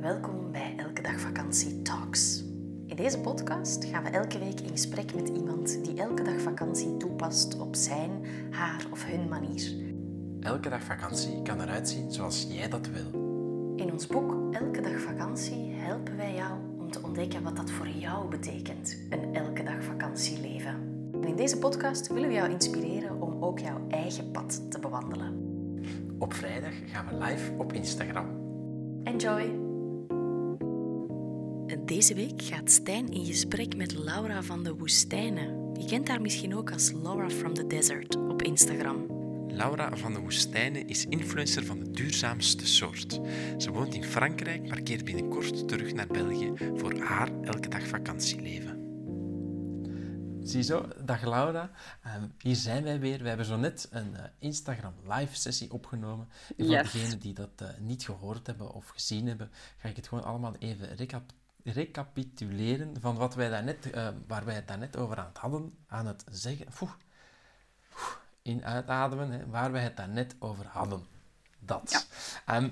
[0.00, 2.44] Welkom bij Elke Dag Vakantie Talks.
[2.86, 6.96] In deze podcast gaan we elke week in gesprek met iemand die elke dag vakantie
[6.96, 9.72] toepast op zijn, haar of hun manier.
[10.40, 13.20] Elke dag vakantie kan eruit zien zoals jij dat wil.
[13.76, 17.88] In ons boek Elke Dag Vakantie helpen wij jou om te ontdekken wat dat voor
[17.88, 20.74] jou betekent, een elke dag vakantieleven.
[21.12, 25.46] En in deze podcast willen we jou inspireren om ook jouw eigen pad te bewandelen.
[26.18, 28.26] Op vrijdag gaan we live op Instagram.
[29.04, 29.67] Enjoy!
[31.88, 35.74] Deze week gaat Stijn in gesprek met Laura van de Woestijnen.
[35.80, 39.06] Je kent haar misschien ook als Laura from the Desert op Instagram.
[39.48, 43.20] Laura van de Woestijnen is influencer van de duurzaamste soort.
[43.58, 48.76] Ze woont in Frankrijk, maar keert binnenkort terug naar België voor haar elke dag vakantieleven.
[50.42, 51.70] Ziezo, dag Laura.
[52.02, 53.22] Ehm, hier zijn wij weer.
[53.22, 56.28] We hebben zo net een uh, Instagram live sessie opgenomen.
[56.56, 60.08] En voor degenen die dat uh, niet gehoord hebben of gezien hebben, ga ik het
[60.08, 61.32] gewoon allemaal even recap
[61.72, 66.06] recapituleren van wat wij daarnet, uh, waar wij het daarnet over aan het hadden, aan
[66.06, 66.66] het zeggen.
[68.42, 71.06] in uitademen, hè, waar wij het daarnet over hadden.
[71.58, 72.06] Dat.
[72.46, 72.70] Ja.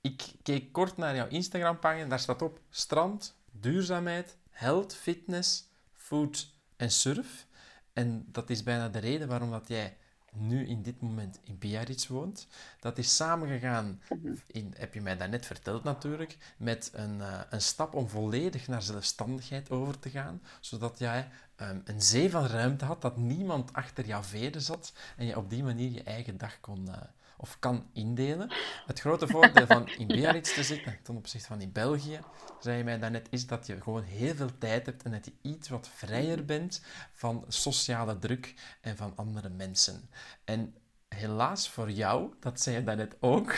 [0.00, 2.08] ik keek kort naar jouw Instagram-pagina.
[2.08, 7.46] Daar staat op strand, duurzaamheid, health, fitness, food en surf.
[7.92, 9.96] En dat is bijna de reden waarom dat jij
[10.40, 12.46] nu in dit moment in Biarritz woont.
[12.80, 14.00] Dat is samengegaan,
[14.46, 18.82] in, heb je mij daarnet verteld natuurlijk, met een, uh, een stap om volledig naar
[18.82, 21.28] zelfstandigheid over te gaan, zodat jij
[21.60, 25.50] um, een zee van ruimte had, dat niemand achter jouw veren zat en je op
[25.50, 26.96] die manier je eigen dag kon, uh,
[27.40, 28.52] of kan indelen.
[28.86, 32.20] Het grote voordeel van in Biarritz te zitten ten opzichte van in België,
[32.60, 35.32] zei je mij daarnet, is dat je gewoon heel veel tijd hebt en dat je
[35.42, 40.10] iets wat vrijer bent van sociale druk en van andere mensen.
[40.44, 40.74] En
[41.08, 43.56] helaas voor jou, dat zei je daarnet ook,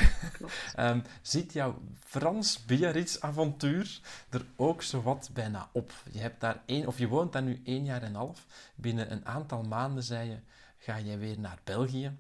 [0.79, 5.93] um, ziet jouw Frans-Biarritz-avontuur er ook zo wat bijna op.
[6.11, 8.47] Je, hebt daar één, of je woont daar nu één jaar en een half.
[8.75, 10.39] Binnen een aantal maanden, zei je,
[10.79, 12.19] ga je weer naar België.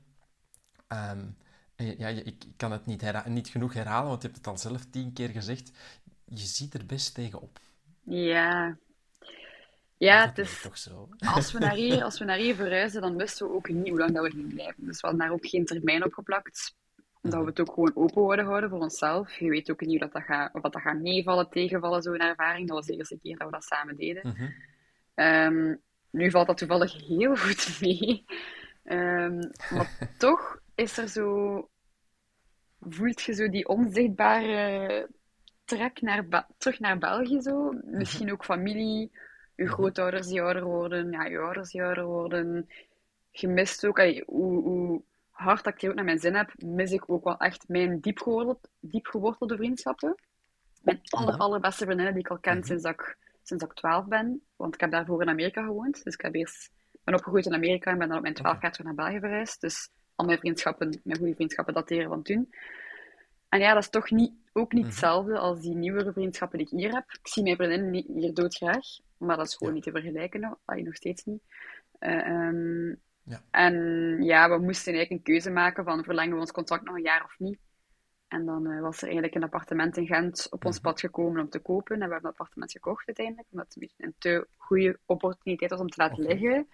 [0.88, 1.36] Um,
[1.84, 5.12] ja, ik kan het niet, niet genoeg herhalen, want je hebt het al zelf tien
[5.12, 5.72] keer gezegd.
[6.24, 7.58] Je ziet er best tegenop.
[8.04, 8.76] Ja.
[9.96, 10.60] Ja, het is...
[10.60, 11.08] Toch zo.
[11.18, 13.98] Als we, naar hier, als we naar hier verhuizen, dan wisten we ook niet hoe
[13.98, 14.86] lang dat we gingen blijven.
[14.86, 16.74] Dus we hadden daar ook geen termijn op geplakt.
[17.22, 19.38] Omdat we het ook gewoon open wilden houden voor onszelf.
[19.38, 22.16] Je weet ook niet hoe dat, dat gaat, of dat, dat gaat meevallen, tegenvallen, zo'n
[22.16, 22.68] ervaring.
[22.68, 24.28] Dat was de eerste keer dat we dat samen deden.
[24.28, 24.50] Mhm.
[25.14, 25.74] Ehm,
[26.10, 28.24] nu valt dat toevallig heel goed mee.
[28.84, 31.68] Um, maar toch is er zo...
[32.80, 35.08] Voelt je zo die onzichtbare
[35.64, 37.72] trek naar terug naar België zo?
[37.84, 39.10] Misschien ook familie,
[39.56, 42.68] je grootouders die ouder worden, ja, je ouders die ouder worden.
[43.30, 47.10] Je mist ook, hoe, hoe hard dat ik ook naar mijn zin heb, mis ik
[47.10, 50.14] ook wel echt mijn diep, diep gewortelde vriendschappen.
[50.82, 54.06] Mijn aller, allerbeste vriendinnen die ik al ken sinds, dat ik, sinds dat ik 12
[54.06, 54.42] ben.
[54.56, 56.04] Want ik heb daarvoor in Amerika gewoond.
[56.04, 56.70] Dus ik heb eerst,
[57.04, 59.60] ben opgegroeid in Amerika en ben dan op mijn 12 jaar terug naar België verhuisd.
[59.60, 62.54] Dus al mijn vriendschappen, mijn goede vriendschappen dateren van toen.
[63.48, 64.90] En ja, dat is toch niet, ook niet mhm.
[64.90, 67.04] hetzelfde als die nieuwere vriendschappen die ik hier heb.
[67.08, 68.86] Ik zie mijn vriendinnen hier doodgraag,
[69.16, 71.42] maar dat is gewoon niet te vergelijken, nog, nog steeds niet.
[72.00, 73.42] Uh, um, ja.
[73.50, 73.74] En
[74.22, 77.24] ja, we moesten eigenlijk een keuze maken van verlengen we ons contract nog een jaar
[77.24, 77.58] of niet.
[78.28, 80.84] En dan uh, was er eigenlijk een appartement in Gent op ons mhm.
[80.84, 81.94] pad gekomen om te kopen.
[81.94, 85.88] En we hebben een appartement gekocht uiteindelijk, omdat het een te goede opportuniteit was om
[85.88, 86.68] te laten liggen.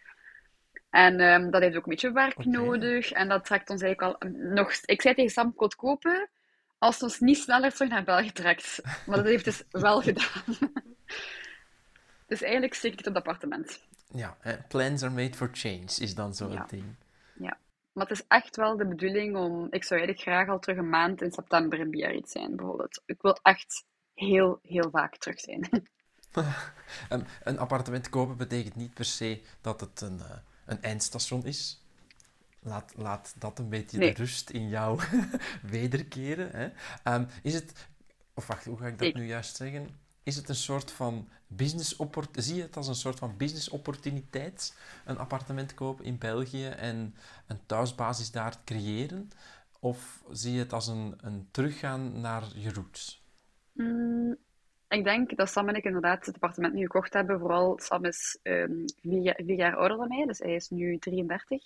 [0.91, 3.13] En um, dat heeft ook een beetje werk nodig.
[3.13, 4.73] En dat trekt ons eigenlijk al nog...
[4.85, 6.29] Ik zei tegen Sam, ik kopen
[6.79, 8.81] als het ons niet sneller terug naar België trekt.
[9.07, 10.45] Maar dat heeft dus wel gedaan.
[12.27, 13.81] dus eigenlijk steek ik het op het appartement.
[14.09, 14.37] Ja,
[14.69, 16.97] plans are made for change is dan zo het ding.
[17.39, 17.59] Ja,
[17.93, 19.67] maar het is echt wel de bedoeling om...
[19.71, 23.03] Ik zou eigenlijk graag al terug een maand in september in Biarritz zijn, bijvoorbeeld.
[23.07, 25.89] Ik wil echt heel, heel vaak terug zijn.
[27.43, 30.19] een appartement kopen betekent niet per se dat het een...
[30.19, 30.37] Uh
[30.67, 31.85] een eindstation is.
[32.61, 35.01] Laat, laat dat een beetje de rust in jou
[35.63, 36.51] wederkeren.
[36.51, 36.69] Hè.
[37.15, 37.89] Um, is het,
[38.35, 39.89] of wacht, hoe ga ik dat nu juist zeggen?
[40.23, 41.97] Is het een soort van business
[42.33, 47.15] zie je het als een soort van business opportuniteit, een appartement kopen in België en
[47.47, 49.31] een thuisbasis daar creëren?
[49.81, 53.25] Of zie je het als een, een teruggaan naar je roots?
[53.73, 54.37] Mm,
[54.89, 57.39] ik denk dat Sam en ik inderdaad het appartement nu gekocht hebben.
[57.39, 61.63] Vooral Sam is um, vier, jaar ouder dan mij, dus hij is nu 33.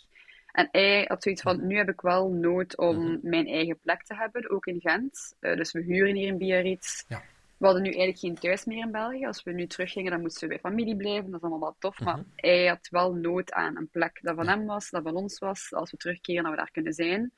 [0.52, 3.18] En hij had zoiets van, nu heb ik wel nood om mhm.
[3.22, 5.36] mijn eigen plek te hebben, ook in Gent.
[5.40, 7.04] Uh, dus we huren hier in Biarritz.
[7.08, 7.22] Ja.
[7.56, 9.26] We hadden nu eigenlijk geen thuis meer in België.
[9.26, 11.30] Als we nu teruggingen, dan moesten we bij familie blijven.
[11.30, 12.00] Dat is allemaal wel tof.
[12.00, 12.24] Maar mhm.
[12.36, 15.72] hij had wel nood aan een plek dat van hem was, dat van ons was.
[15.72, 17.32] Als we terugkeren, dat we daar kunnen zijn.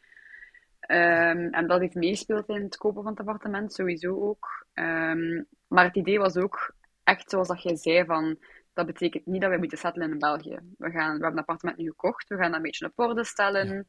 [0.80, 4.66] Ehm, en dat heeft meespeeld in het kopen van het appartement, sowieso ook.
[4.72, 6.74] Ehm, maar het idee was ook
[7.04, 8.38] echt zoals dat jij zei, van,
[8.72, 10.58] dat betekent niet dat wij moeten settelen in België.
[10.78, 13.24] We, gaan, we hebben een appartement nu gekocht, we gaan dat een beetje op orde
[13.24, 13.86] stellen.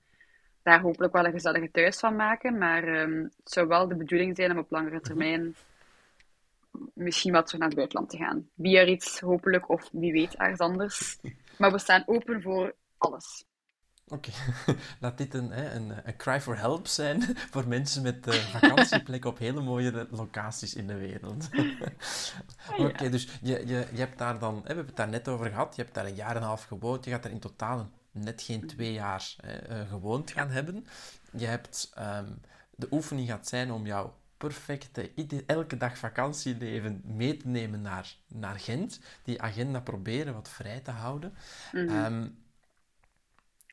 [0.63, 2.57] Daar hopelijk wel een gezellige thuis van maken.
[2.57, 5.03] Maar um, het zou wel de bedoeling zijn om op langere mhm.
[5.03, 5.56] termijn
[6.94, 8.50] misschien wat terug naar het buitenland te gaan.
[8.53, 11.18] Biarritz hopelijk, of wie weet ergens anders.
[11.57, 13.45] Maar we staan open voor alles.
[14.13, 14.31] Oké,
[15.00, 19.38] laat dit een, een, een, cry for help zijn voor mensen met uh, vakantieplek op
[19.38, 21.50] hele mooie locaties in de wereld.
[22.77, 25.75] Oké, dus je, je, je hebt daar dan, we hebben het daar net over gehad,
[25.75, 28.42] je hebt daar een jaar en een half gewoond, je gaat er in totaal net
[28.42, 30.86] geen twee jaar hè, uh, gewoond gaan hebben.
[31.31, 32.42] Je hebt, um,
[32.75, 35.12] de oefening gaat zijn om jouw perfecte,
[35.45, 39.00] elke dag vakantieleven mee te nemen naar, naar Gent.
[39.24, 41.33] Die agenda proberen wat vrij te houden.
[41.71, 42.43] Mm -hmm.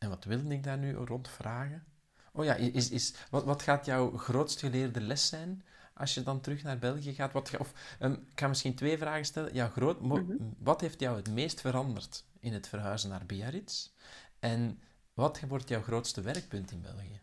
[0.01, 1.85] En wat wilde ik daar nu rond vragen?
[2.33, 5.65] Oh ja, is, is, wat, wat gaat jouw grootst geleerde les zijn
[5.95, 7.33] als je dan terug naar België gaat?
[7.33, 9.55] Wat, of, um, ik ga misschien twee vragen stellen.
[9.55, 10.37] Ja, groot, mhm.
[10.59, 13.91] Wat heeft jou het meest veranderd in het verhuizen naar Biarritz?
[14.39, 14.81] En
[15.15, 17.21] wat wordt jouw grootste werkpunt in België?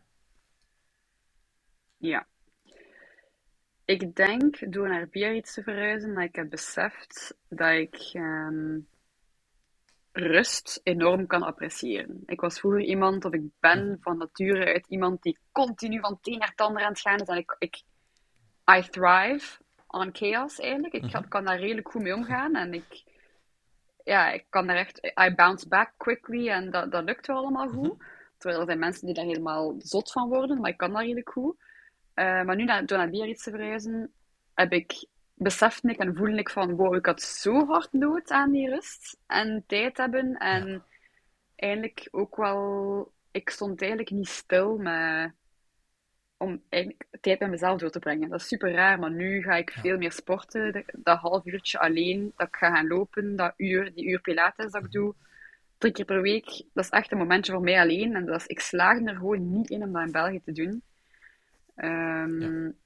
[1.97, 2.27] Ja.
[3.85, 8.88] Ik denk door naar Biarritz te verhuizen dat ik heb beseft dat ik um,
[10.18, 12.24] rust enorm kan appreciëren.
[12.25, 16.28] Ik was vroeger iemand, of ik ben van nature uit iemand die continu van het
[16.28, 17.28] een naar het ander aan het gaan is.
[17.28, 17.81] En ik, ik
[18.78, 20.94] I thrive on chaos eigenlijk.
[20.94, 21.28] Ik mhm.
[21.28, 22.56] kan daar redelijk goed mee omgaan.
[22.56, 23.04] En ik,
[24.04, 27.68] ja, ik kan daar echt, I bounce back quickly en dat, dat lukt wel allemaal
[27.68, 27.98] goed.
[27.98, 28.06] Mhm.
[28.38, 31.30] Terwijl er zijn mensen die daar helemaal zot van worden, maar ik kan dat redelijk
[31.30, 31.56] goed.
[32.16, 34.13] Uh, maar nu, naar, door naar Biarritz te verhuizen,
[34.54, 38.51] heb ik besefte ik en voelde ik van, wow, ik had zo hard nood aan
[38.51, 40.38] die rust en tijd hebben.
[40.38, 40.84] En
[41.56, 45.31] eigenlijk ook wel, ik stond eigenlijk niet stil met,
[46.38, 48.30] om eigenlijk tijd bij mezelf door te brengen.
[48.30, 50.84] Dat is super raar, maar nu ga ik veel meer sporten.
[50.94, 54.84] Dat, half uurtje alleen, dat ik ga gaan lopen, dat uur, die uur pilates dat
[54.84, 55.13] ik doe,
[55.78, 56.45] drie keer per week.
[56.74, 58.16] Dat is echt een momentje voor mij alleen.
[58.16, 60.81] En dat is, ik slaag er gewoon niet in om dat in België te doen.
[61.75, 62.78] Um,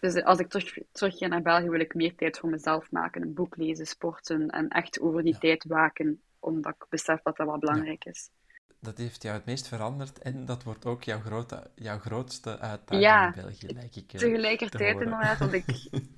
[0.00, 3.22] dus als ik terug, terug ga naar België, wil ik meer tijd voor mezelf maken.
[3.22, 7.46] Een boek lezen, sporten en echt over die tijd waken, omdat ik besef dat dat
[7.46, 8.30] wel belangrijk is.
[8.80, 13.34] Dat heeft jou het meest veranderd en dat wordt ook jouw, grote, jouw grootste uitdaging
[13.36, 14.12] in België, lijkt ik.
[14.12, 15.64] Eh, tegelijkertijd inderdaad, want ik,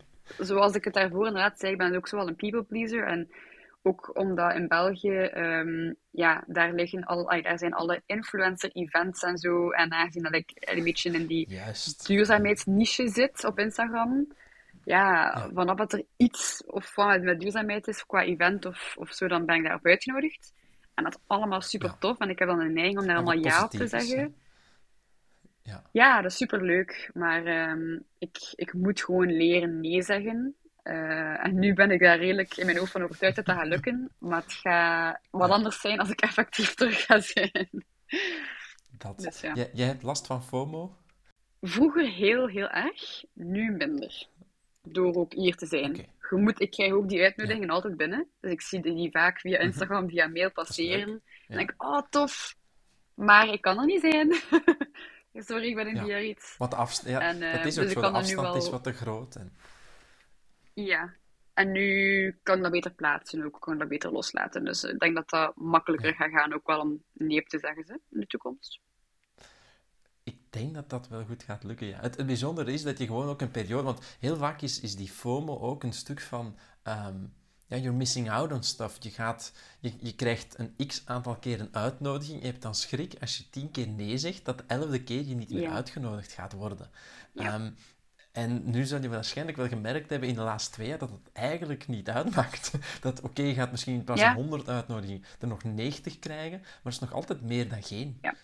[0.48, 3.06] zoals ik het daarvoor inderdaad zei, ik ben ook zo wel een people pleaser.
[3.06, 3.30] En
[3.82, 9.70] ook omdat in België, um, ja, daar, liggen al, daar zijn alle influencer-events en zo.
[9.70, 12.06] En aangezien dat ik een beetje in die Juist.
[12.06, 14.26] duurzaamheidsniche zit op Instagram,
[14.84, 19.12] ja, ja, vanaf dat er iets of van met duurzaamheid is qua event of, of
[19.12, 20.52] zo, dan ben ik daarop uitgenodigd.
[20.94, 22.18] En dat is allemaal super tof.
[22.18, 24.34] En ik heb dan een neiging om daar allemaal ja op te zeggen.
[25.62, 25.82] Ja.
[25.92, 27.10] ja, dat is super leuk.
[27.14, 30.54] Maar um, ik, ik moet gewoon leren nee zeggen.
[30.84, 33.66] Uh, en nu ben ik daar redelijk in mijn hoofd van overtuigd dat dat gaat
[33.66, 34.10] lukken.
[34.18, 37.84] Maar het gaat wat anders zijn als ik effectief terug ga zijn.
[38.90, 39.18] Dat.
[39.18, 39.54] Dus, ja.
[39.72, 40.96] jij, hebt last van FOMO?
[41.60, 43.24] Vroeger heel, heel erg.
[43.32, 44.26] Nu minder.
[44.82, 45.90] Door ook hier te zijn.
[45.90, 46.08] Okay.
[46.30, 47.72] Je moet, ik krijg ook die uitnodigingen ja.
[47.72, 48.26] altijd binnen.
[48.40, 49.66] Dus ik zie die vaak via mhm.
[49.66, 51.22] Instagram, via mail passeren.
[51.48, 52.54] En denk ik, oh tof.
[53.14, 54.32] Maar ik kan er niet zijn.
[55.48, 56.18] Sorry, ik ben in ja.
[56.18, 56.54] iets.
[56.58, 58.56] Wat afstand, ja, en, uh, het is ook dus zo, de afstand wel...
[58.56, 59.34] is wat te groot.
[59.34, 59.56] En...
[60.74, 61.14] Ja,
[61.54, 64.64] en nu kan ik dat beter plaatsen ook, kan ik dat beter loslaten.
[64.64, 68.00] Dus ik denk dat dat makkelijker gaat gaan, ook wel om nee te zeggen ze,
[68.10, 68.80] in de toekomst.
[70.22, 72.00] Ik denk dat dat wel goed gaat lukken, ja.
[72.00, 73.82] Het, het bijzondere is dat je gewoon ook een periode...
[73.82, 76.56] Want heel vaak is, is die FOMO ook een stuk van...
[76.84, 77.34] Um,
[77.72, 78.96] ja, you're missing out on stuff.
[79.00, 82.40] Je, gaat, je, je krijgt een x aantal keer een uitnodiging.
[82.40, 85.34] Je hebt dan schrik als je tien keer nee zegt, dat de elfde keer je
[85.34, 86.90] niet meer uitgenodigd gaat worden.
[87.32, 87.54] Ja.
[87.54, 87.70] Ehm,
[88.32, 91.32] en nu zou je waarschijnlijk wel gemerkt hebben in de laatste twee jaar dat het
[91.32, 92.72] eigenlijk niet uitmaakt.
[93.00, 96.92] Dat oké, je gaat misschien plaats van 100 uitnodigingen er nog 90 krijgen, maar het
[96.92, 98.18] is nog altijd meer dan geen.
[98.20, 98.34] Ja.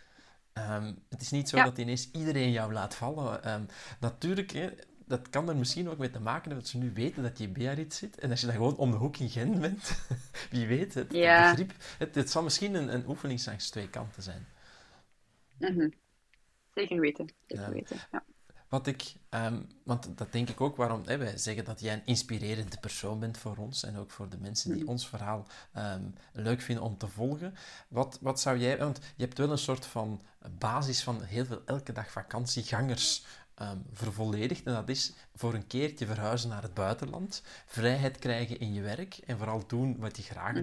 [0.77, 3.53] Um, het is niet zo dat ineens iedereen jou laat vallen.
[3.53, 3.67] Um,
[4.01, 4.71] natuurlijk, hè,
[5.07, 7.45] dat kan er misschien ook mee te maken hebben dat ze nu weten dat je
[7.45, 8.19] in Biarritz zit.
[8.19, 10.07] En als je dan gewoon om de hoek in Gent bent,
[10.51, 11.51] wie weet, het ja.
[11.51, 14.47] begrip, het, het zal misschien een, een oefening langs twee kanten zijn.
[15.59, 15.93] Mm -hmm.
[16.75, 17.33] Zeker weten.
[17.47, 18.25] Zeker weten, ja.
[18.69, 22.07] Wat ik, um, want dat denk ik ook waarom hè, wij zeggen dat jij een
[22.07, 24.89] inspirerende persoon bent voor ons en ook voor de mensen die mm.
[24.89, 25.47] ons verhaal
[25.77, 27.55] um, leuk vinden om te volgen.
[27.89, 30.23] Wat, wat zou jij, want je hebt wel een soort van
[30.59, 33.25] basis van heel veel elke dag vakantiegangers
[33.63, 34.67] um, vervolledigd.
[34.67, 39.19] En dat is voor een keertje verhuizen naar het buitenland, vrijheid krijgen in je werk
[39.27, 40.63] en vooral doen wat je graag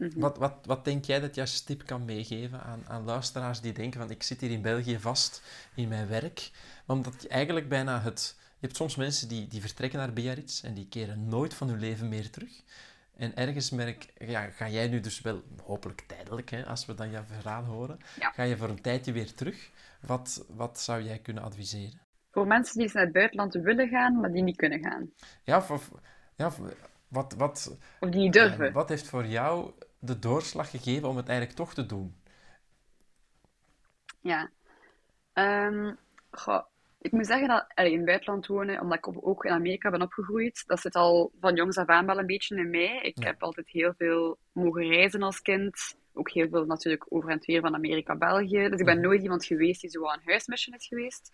[0.00, 0.18] mm -hmm.
[0.18, 0.20] Mhm.
[0.20, 3.72] Wat, wat, wat denk jij dat je als tip kan meegeven aan, aan luisteraars die
[3.72, 5.42] denken van ik zit hier in België vast
[5.74, 6.50] in mijn werk,
[6.86, 8.38] omdat je eigenlijk bijna het...
[8.38, 11.80] Je hebt soms mensen die, die vertrekken naar Biarritz en die keren nooit van hun
[11.80, 12.62] leven meer terug.
[13.16, 17.10] En ergens merk, ja, ga jij nu dus wel, hopelijk tijdelijk, hè, als we dan
[17.10, 19.70] jouw verhaal horen, ga je voor een tijdje weer terug.
[20.00, 22.00] Wat, wat zou jij kunnen adviseren?
[22.30, 25.10] Voor mensen die naar het buitenland willen gaan, maar die niet kunnen gaan.
[25.44, 25.80] Ja, voor,
[26.36, 26.52] ja
[27.10, 28.72] wat, wat, of die niet durven.
[28.72, 32.14] Wat heeft voor jou de doorslag gegeven om het eigenlijk toch te doen?
[34.20, 34.50] Ja.
[35.34, 35.98] Um,
[36.30, 36.64] goh,
[37.00, 40.02] ik moet zeggen dat allee, in het buitenland wonen, omdat ik ook in Amerika ben
[40.02, 43.00] opgegroeid, dat zit al van jongs af aan wel een beetje in mij.
[43.02, 45.98] Ik heb altijd heel veel mogen reizen als kind.
[46.12, 48.68] Ook heel veel natuurlijk over en weer van Amerika, België.
[48.68, 51.30] Dus ik ben nooit iemand geweest die zo aan huismission is geweest.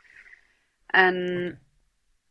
[0.87, 1.61] En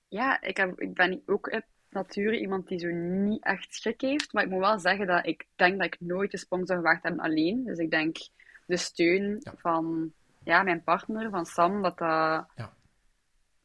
[0.07, 1.61] ja, ik, heb, ik ben ook
[1.95, 4.33] nature iemand die zo niet echt schrik heeft.
[4.33, 7.03] Maar ik moet wel zeggen dat ik denk dat ik nooit de sprong zou gewaagd
[7.03, 7.63] hebben alleen.
[7.63, 8.17] Dus ik denk
[8.65, 10.11] de steun van
[10.43, 12.45] ja, mijn partner, van Sam, dat dat...
[12.55, 12.73] Ja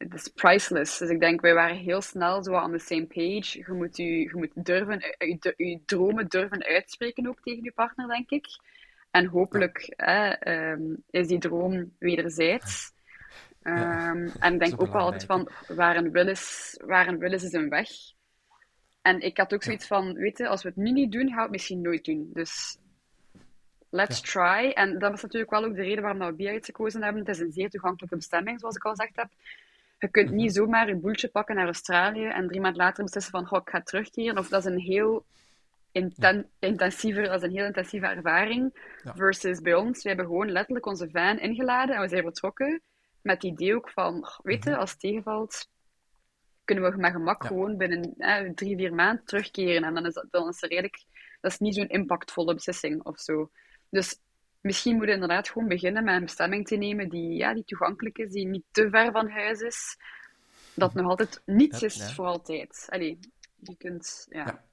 [0.00, 0.99] het is priceless.
[0.99, 3.58] Dus ik denk, wij waren heel snel zo on the same page.
[3.58, 8.08] Je moet, u, je moet durven, je, je dromen durven uitspreken ook tegen je partner,
[8.08, 8.46] denk ik.
[9.10, 12.92] En hopelijk ehm, is die droom wederzijds.
[13.62, 17.32] Um, en ik denk ook wel altijd van, waar een wil is, waar een wil
[17.32, 17.88] is, is een weg.
[19.02, 21.37] En ik had ook zoiets van, weet je, als we het nu niet doen, gaan
[21.37, 22.30] we het misschien nooit doen.
[22.33, 22.78] Dus
[23.90, 24.71] let's try.
[24.75, 27.21] En dat is natuurlijk wel ook de reden waarom we Biarritz gekozen hebben.
[27.21, 29.28] Het is een zeer toegankelijke bestemming, zoals ik al gezegd heb.
[29.99, 33.47] Je kunt niet zomaar je boeltje pakken naar Australië en drie maanden later beslissen van,
[33.47, 34.38] goh, ik ga terugkeren.
[34.38, 35.25] Of dat is een heel
[35.92, 38.75] inten intensiever, dat is een heel intensieve ervaring.
[39.14, 42.83] Versus bij ons, we hebben gewoon letterlijk onze van ingeladen en we zijn vertrokken.
[43.23, 44.78] Met het idee ook van, weet je, mhm.
[44.78, 45.69] als het tegenvalt,
[46.70, 48.14] kunnen we met gemak gewoon binnen
[48.54, 49.84] drie, vier maanden terugkeren.
[49.84, 51.04] En dan is, dat, dan is er redelijk,
[51.40, 53.50] dat is niet zo'n impactvolle beslissing of zo.
[53.88, 54.20] Dus
[54.60, 58.18] misschien moet je inderdaad gewoon beginnen met een bestemming te nemen die, ja, die toegankelijk
[58.18, 59.96] is, die niet te ver van huis is.
[60.74, 62.86] Dat nog altijd niets is voor altijd.
[62.88, 63.18] Allee,
[63.56, 64.64] je kunt, ja.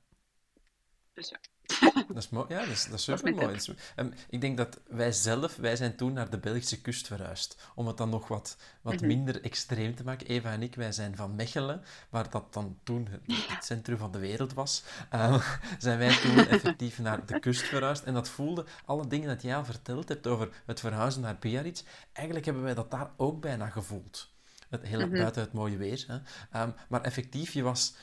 [1.13, 1.39] Dus ja.
[2.08, 2.46] Dat is mooi.
[2.50, 3.60] Ja, dat is, dat is super mooi.
[3.96, 7.58] Um, ik denk dat wij zelf, wij zijn toen naar de Belgische kust verhuisd.
[7.76, 9.08] Om het dan nog wat, wat mhm.
[9.08, 10.28] minder extreem te maken.
[10.28, 14.20] Eva en ik, wij zijn van Mechelen, waar dat dan toen het, centrum van de
[14.20, 14.84] wereld was.
[15.14, 15.40] Um,
[15.78, 18.04] zijn wij toen effectief naar de kust verhuisd.
[18.04, 21.84] En dat voelde, alle dingen dat jij al verteld hebt over het verhuizen naar Biarritz,
[22.14, 24.36] eigenlijk hebben wij dat daar ook bijna gevoeld.
[24.70, 26.06] Het, heel mm buiten het mooie weer.
[26.08, 26.62] Hè.
[26.62, 27.94] Um, maar effectief, je was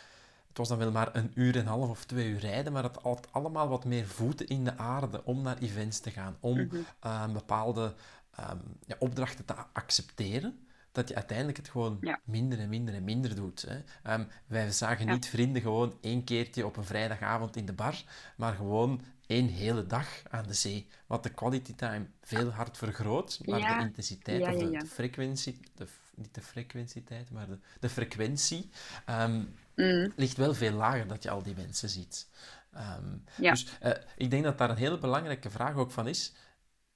[0.55, 2.83] het was dan wel maar een uur en een half of twee uur rijden, maar
[2.83, 6.61] het had allemaal wat meer voeten in de aarde om naar events te gaan, om
[6.61, 6.77] mhm.
[7.01, 7.95] eh, bepaalde
[8.31, 13.35] ehm, ja, opdrachten te accepteren, dat je uiteindelijk het gewoon minder en minder en minder
[13.35, 13.63] doet.
[13.63, 13.83] Hè.
[14.03, 18.03] Ehm, wij zagen niet vrienden gewoon één keertje op een vrijdagavond in de bar,
[18.37, 20.87] maar gewoon één hele dag aan de zee.
[21.07, 26.35] Wat de quality time veel hard vergroot, maar de intensiteit of de, frequentie, de, niet
[26.35, 28.71] de frequentieteit, maar de, de frequentie,
[29.07, 29.43] ehm,
[29.75, 30.13] mm.
[30.17, 32.29] ligt wel veel lager dat je al die mensen ziet.
[32.77, 36.35] Um, Dus uh, ik denk dat daar een hele belangrijke vraag ook van is,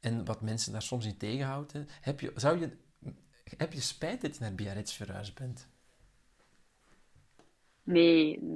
[0.01, 1.89] en wat mensen daar soms in tegenhouden.
[2.01, 2.71] Heb je, zou je,
[3.57, 5.69] heb je spijt dat je naar Biarritz verhuisd bent?
[7.83, 8.47] Nee, 0,00000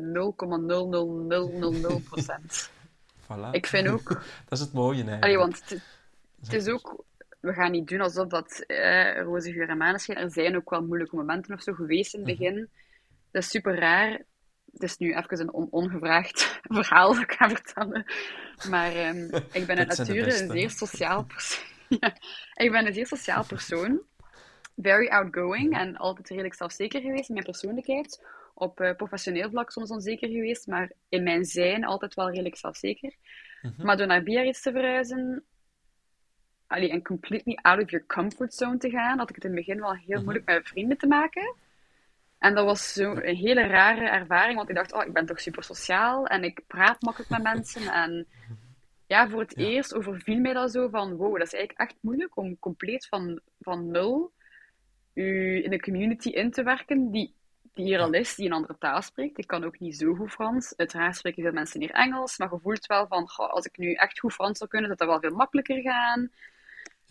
[2.04, 2.70] procent.
[3.26, 3.50] voilà.
[3.50, 4.08] Ik vind ook...
[4.48, 5.24] dat is het mooie eigenlijk.
[5.24, 5.62] Allee, want
[6.40, 7.04] het, is ook...
[7.40, 10.18] We gaan niet doen alsof dat eh, roze geur en maneschijn...
[10.18, 12.38] Er zijn ook wel moeilijke momenten of zo geweest in het mhm.
[12.38, 12.68] begin
[13.32, 14.10] dat is super raar.
[14.72, 18.04] Het is nu even een ongevraagd verhaal dat ik ga vertellen.
[18.68, 21.64] Maar um, ik ben uit nature een zeer sociaal persoon.
[22.64, 24.00] ik ben een zeer sociaal persoon.
[24.76, 28.24] Very outgoing en altijd redelijk zelfzeker geweest in mijn persoonlijkheid.
[28.54, 33.14] Op uh, professioneel vlak soms onzeker geweest, maar in mijn zijn altijd wel redelijk zelfzeker.
[33.76, 35.44] Maar door naar Biarritz te verhuizen,
[36.66, 39.58] allee, en completely out of your comfort zone te gaan, had ik het in het
[39.58, 40.22] begin wel heel mhm.
[40.22, 41.54] moeilijk met vrienden te maken.
[42.42, 45.40] En dat was zo een hele rare ervaring, want ik dacht, oh, ik ben toch
[45.40, 47.92] super sociaal en ik praat makkelijk met mensen.
[47.92, 48.26] En
[49.06, 52.36] ja, voor het eerst overviel mij dat zo van, wow, dat is eigenlijk echt moeilijk
[52.36, 54.32] om compleet van, van nul
[55.14, 57.34] u in een community in te werken die,
[57.74, 59.38] die hier al is, die een andere taal spreekt.
[59.38, 60.76] Ik kan ook niet zo goed Frans.
[60.76, 64.18] Uiteraard spreken veel mensen hier Engels, maar je voelt wel van, als ik nu echt
[64.18, 66.30] goed Frans zou kunnen, zou dat wel veel makkelijker gaan.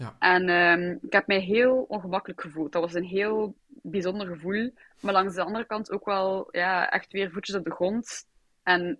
[0.01, 0.15] Ja.
[0.19, 2.71] En um, ik heb mij heel ongemakkelijk gevoeld.
[2.71, 4.73] Dat was een heel bijzonder gevoel.
[4.99, 8.27] Maar langs de andere kant ook wel ja, echt weer voetjes op de grond.
[8.63, 8.99] En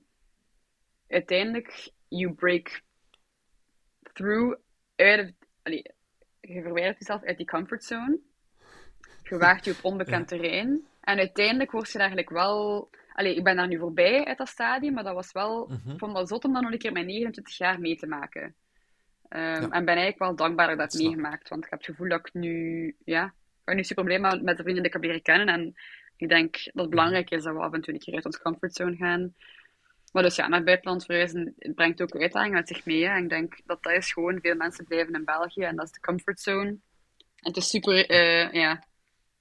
[1.08, 2.81] uiteindelijk, you break
[4.13, 4.60] through
[4.96, 5.84] uit allee,
[6.39, 8.20] je verwijdert jezelf uit die comfortzone.
[9.24, 10.88] Je waagt je op onbekend terrein.
[11.01, 14.93] En uiteindelijk word je eigenlijk wel Allee, ik ben daar nu voorbij uit dat stadium,
[14.93, 15.67] maar dat was wel...
[15.67, 15.98] Mm -hmm.
[15.98, 18.55] vond dat zot om dan nog een keer mijn 29 jaar mee te maken.
[19.35, 19.59] Um, ja.
[19.59, 21.50] En ben eigenlijk wel dankbaar dat ik dat, dat meegemaakt.
[21.50, 22.95] Want ik heb het gevoel dat ik nu...
[23.03, 25.47] Ja, ik ben nu super blij met, de vrienden die ik heb leren kennen.
[25.47, 25.75] En
[26.15, 28.41] ik denk dat het belangrijk is dat we af en toe een keer uit onze
[28.41, 29.35] comfortzone gaan.
[30.11, 33.05] Maar dus ja, naar het buitenland verhuizen brengt ook uitdagingen met zich mee.
[33.05, 33.15] Hè.
[33.15, 34.39] En ik denk dat dat is gewoon...
[34.41, 36.69] Veel mensen blijven in België en dat is de comfortzone.
[36.69, 36.79] En
[37.35, 38.11] het is super...
[38.11, 38.83] Uh, ja,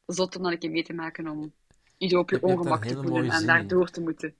[0.06, 1.52] zot om dat een keer mee te maken om
[1.98, 4.34] iets op je ongemak te voelen en daardoor te moeten.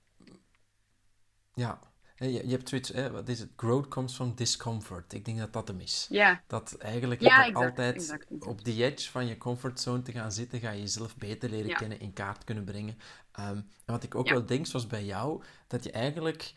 [1.53, 1.79] Ja,
[2.21, 3.49] je, je hebt zoiets, hè, wat is het?
[3.55, 5.13] Growth comes from discomfort.
[5.13, 6.07] Ik denk dat dat hem is.
[6.09, 6.41] Ja.
[6.47, 8.45] Dat eigenlijk ja, exact, altijd exact, exact.
[8.45, 11.75] op die edge van je comfortzone te gaan zitten, ga je jezelf beter leren ja.
[11.75, 12.97] kennen, in kaart kunnen brengen.
[13.39, 16.53] Um, en wat ik ook wel denk, zoals bij jou, dat je eigenlijk...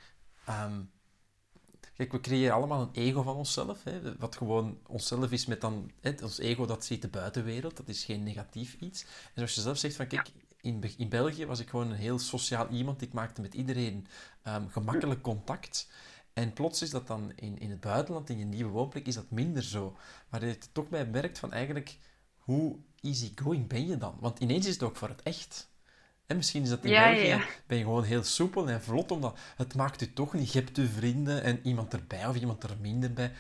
[0.49, 0.93] Um,
[1.95, 3.85] Kijk, we creëren allemaal een ego van onszelf.
[3.85, 5.91] Hè, wat gewoon onszelf is met dan...
[6.01, 7.77] Hè, ons ego, dat ziet de buitenwereld.
[7.77, 9.03] Dat is geen negatief iets.
[9.03, 10.31] En zoals je zelf zegt van, kijk,
[10.65, 13.03] in, in België was ik gewoon een heel sociaal iemand.
[13.03, 14.07] Ik maakte met iedereen
[14.49, 15.89] um, gemakkelijk contact.
[16.33, 19.31] En plots is dat dan in, in het buitenland, in je nieuwe woonplek, is dat
[19.31, 19.97] minder zo.
[20.29, 21.99] Maar je toch bij merkt van eigenlijk,
[22.37, 24.17] hoe easygoing ben je dan?
[24.21, 25.73] Want ineens is het ook voor het echt.
[26.27, 27.45] En misschien is dat in ja, België, ja.
[27.67, 30.53] ben je gewoon heel soepel en vlot, omdat het maakt u toch niet.
[30.53, 33.33] Je hebt uw vrienden en iemand erbij of iemand er minder bij.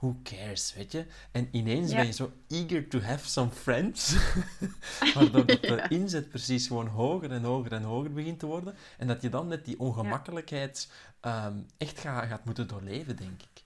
[0.00, 1.06] Who cares, weet je?
[1.32, 1.96] En ineens Ja.
[1.96, 4.16] ben je zo eager to have some friends,
[5.14, 8.74] waardoor dat de inzet precies gewoon hoger en hoger en hoger begint te worden.
[8.98, 13.62] En dat je dan net die ongemakkelijkheid ehm, echt ga- gaat moeten doorleven, denk ik.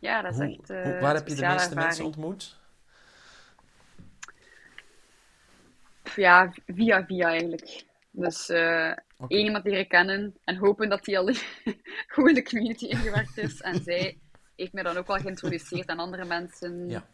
[0.00, 2.56] Ja, dat is Hoe- echt eh hoe- waar heb je de meeste mensen ontmoet?
[6.16, 7.84] Ja, via via eigenlijk.
[8.10, 8.92] Dus eh
[9.26, 11.26] Één iemand leren kennen en hopen dat hij al
[12.12, 13.60] goed in de community ingewerkt is.
[13.60, 14.18] En zij
[14.56, 16.88] heeft mij dan ook wel geïntroduceerd aan andere mensen.
[16.88, 17.08] Ja.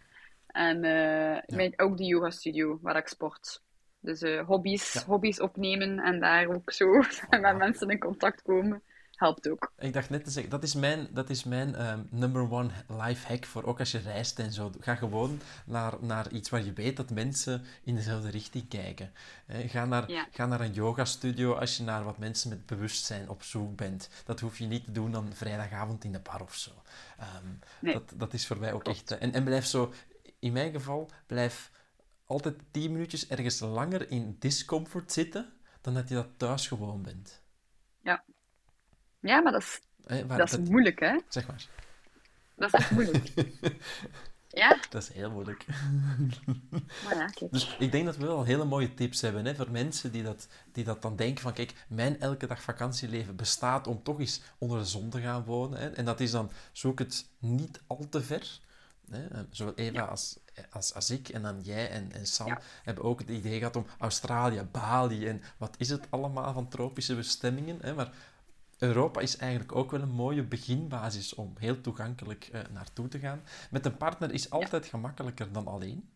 [0.46, 3.62] En eh, ook de yoga studio waar ik sport.
[4.00, 5.04] Dus eh, hobby's, Ja.
[5.04, 6.86] hobby's opnemen en daar ook zo
[7.30, 8.82] met mensen in contact komen,
[9.16, 9.72] helpt ook.
[9.78, 13.26] Ik dacht net te zeggen, dat is mijn, dat is mijn ehm, number one life
[13.26, 14.72] hack voor ook als je reist en zo.
[14.80, 19.12] Ga gewoon naar, naar iets waar je weet dat mensen in dezelfde richting kijken.
[19.48, 20.26] Ga, naar, Ja.
[20.30, 24.08] ga naar een yoga studio als je naar wat mensen met bewustzijn op zoek bent.
[24.24, 26.70] Dat hoef je niet te doen dan vrijdagavond in de bar of zo.
[27.18, 27.46] Ehm,
[27.80, 27.92] Nee.
[27.92, 28.98] dat, dat is voor mij ook Klopt.
[28.98, 29.10] echt...
[29.10, 29.92] eh, En, en blijf zo,
[30.38, 31.70] in mijn geval, blijf
[32.26, 37.42] altijd tien minuutjes ergens langer in discomfort zitten dan dat je dat thuis gewoon bent.
[39.24, 39.80] Ja, maar dat is,
[40.26, 41.18] waar dat is dat- moeilijk, hè?
[41.28, 41.66] Zeg maar.
[42.56, 43.32] Dat is echt moeilijk.
[44.48, 45.64] Ja, Dat is heel moeilijk.
[47.04, 47.52] maar ja, kijk.
[47.52, 50.48] Dus ik denk dat we wel hele mooie tips hebben hè, voor mensen die dat,
[50.72, 54.78] die dat dan denken van kijk, mijn elke dag vakantieleven bestaat om toch eens onder
[54.78, 55.78] de zon te gaan wonen.
[55.80, 55.88] Hè.
[55.88, 58.60] En dat is dan, zoek het niet al te ver.
[59.10, 59.26] Hè.
[59.26, 60.38] Eh, Zowel Eva als,
[60.70, 62.60] als, als ik en dan jij en, en Sam Ja.
[62.82, 67.14] hebben ook het idee gehad om Australië, Bali en wat is het allemaal van tropische
[67.14, 67.78] bestemmingen.
[67.80, 67.94] Hè.
[67.94, 68.12] Maar
[68.78, 73.42] Europa is eigenlijk ook wel een mooie beginbasis om heel toegankelijk eh, naartoe te gaan.
[73.70, 76.08] Met een partner is altijd gemakkelijker dan alleen.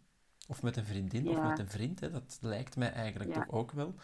[0.48, 1.48] Of met een vriendin of Ja.
[1.48, 2.00] met een vriend.
[2.00, 2.10] Hè.
[2.10, 3.40] Dat lijkt mij eigenlijk Ja.
[3.44, 3.94] toch ook wel.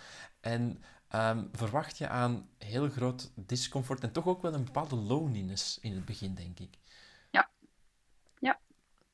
[0.41, 5.79] En ehm, verwacht je aan heel groot discomfort en toch ook wel een bepaalde loneliness
[5.81, 6.79] in het begin, denk ik.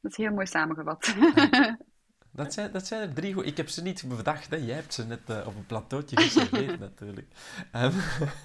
[0.02, 1.14] Dat is heel mooi samengevat.
[2.30, 3.46] Dat zijn, dat zijn er drie goed.
[3.46, 4.56] Ik heb ze niet bedacht, hè.
[4.56, 7.32] Jij hebt ze net eh, op een plateautje geserveerd, natuurlijk.
[7.72, 7.98] Ehm,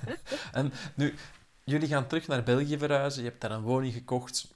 [0.52, 1.16] en nu,
[1.64, 3.24] jullie gaan terug naar België verhuizen.
[3.24, 4.48] Je hebt daar een woning gekocht.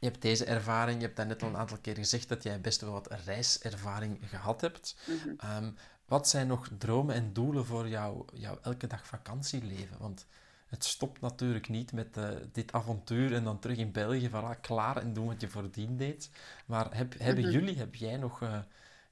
[0.00, 0.96] Je hebt deze ervaring.
[1.00, 4.18] Je hebt daar net al een aantal keer gezegd dat jij best wel wat reiservaring
[4.28, 4.96] gehad hebt.
[5.06, 5.34] Mhm.
[5.38, 5.70] Ehm,
[6.06, 9.98] wat zijn nog dromen en doelen voor jou, jouw elke dag vakantieleven?
[9.98, 10.26] Want
[10.74, 14.96] het stopt natuurlijk niet met eh, dit avontuur en dan terug in België, voilà, klaar
[14.96, 16.30] en doen wat je voordien deed.
[16.66, 17.52] Maar heb, hebben Mhm.
[17.52, 18.58] jullie, heb jij nog eh,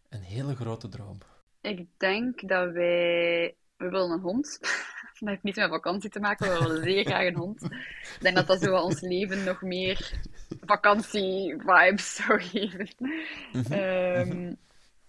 [0.09, 1.19] een hele grote droom?
[1.61, 3.55] Ik denk dat wij...
[3.77, 4.59] We willen een hond.
[5.23, 7.63] Dat heeft niet met vakantie te maken, maar we willen zeer graag een hond.
[7.63, 10.13] Ik denk dat dat zo ons leven nog meer
[10.61, 12.89] vakantie-vibes zou geven.
[13.53, 13.73] Mhm.
[13.73, 14.55] Ehm,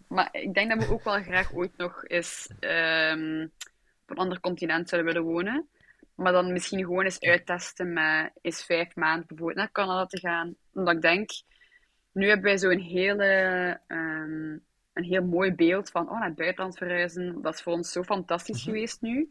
[0.08, 3.48] maar ik denk dat we ook wel graag ooit nog eens ehm,
[4.04, 5.68] op een ander continent zouden willen wonen.
[6.16, 10.56] Maar dan misschien gewoon eens uittesten met eens vijf maanden bijvoorbeeld naar Canada te gaan.
[10.74, 11.30] Omdat ik denk,
[12.12, 13.26] nu hebben wij zo'n hele,
[13.88, 14.52] ehm,
[14.94, 17.42] een heel mooi beeld van oh, naar het buitenland verhuizen.
[17.42, 18.66] Dat is voor ons zo fantastisch Mhm.
[18.74, 19.30] geweest nu.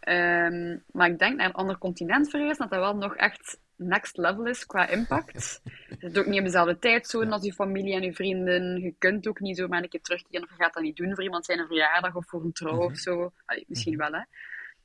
[0.00, 4.16] Ehm, maar ik denk naar een ander continent verhuizen, dat dat wel nog echt next
[4.16, 5.60] level is qua impact.
[6.00, 8.80] Je zit ook niet op dezelfde tijdzone als je familie en je vrienden.
[8.80, 11.22] Je kunt ook niet zomaar een keer terugkeren of je gaat dat niet doen voor
[11.24, 12.82] iemand zijn verjaardag of voor een trouw Mhm.
[12.84, 13.32] of zo.
[13.44, 14.02] Allee, misschien Mhm.
[14.10, 14.24] wel, hè.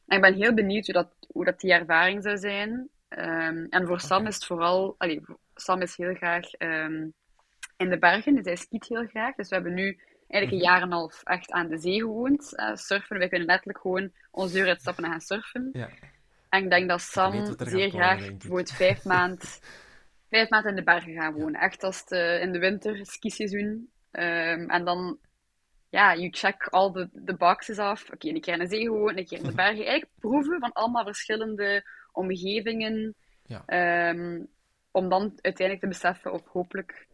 [0.08, 2.90] En ik ben heel benieuwd hoe dat, hoe dat die ervaring zou zijn.
[3.08, 4.96] Ehm, en voor Sam is het vooral...
[4.98, 5.22] Allee,
[5.56, 7.08] Sam is heel graag ehm,
[7.78, 9.36] in de bergen, dus hij skiet heel graag.
[9.36, 10.66] Dus we hebben nu eigenlijk een mhm.
[10.66, 12.54] jaar en een half echt aan de zee gewoond.
[12.56, 15.70] Uh, surfen, wij kunnen letterlijk gewoon onze deur uitstappen en gaan surfen.
[15.74, 15.90] Ja.
[16.50, 19.50] En ik denk dat Sam zeer graag bijvoorbeeld vijf maanden
[20.30, 21.62] vijf maanden in de bergen gaan wonen.
[21.62, 23.90] Echt als het in de winter, skiseizoen.
[24.12, 25.18] Um, en dan,
[25.94, 28.10] ja, you check all the, the boxes af.
[28.14, 29.86] Oké, een keer in de zee gewoon, een keer in de bergen.
[29.86, 33.16] Eigenlijk proeven van allemaal verschillende omgevingen.
[33.46, 33.64] Ja.
[33.66, 34.44] Ehm,
[34.92, 37.08] om dan uiteindelijk te beseffen of hopelijk